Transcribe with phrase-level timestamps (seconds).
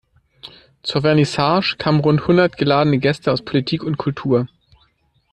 [0.81, 4.47] Zur Vernissage kamen rund hundert geladene Gäste aus Politik und Kultur.